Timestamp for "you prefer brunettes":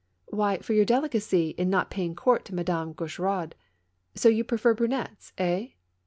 4.29-5.31